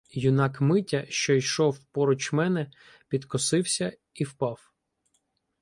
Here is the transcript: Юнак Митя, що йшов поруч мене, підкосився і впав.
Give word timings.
Юнак 0.13 0.59
Митя, 0.61 1.05
що 1.09 1.33
йшов 1.33 1.79
поруч 1.91 2.33
мене, 2.33 2.71
підкосився 3.09 3.97
і 4.13 4.23
впав. 4.23 4.71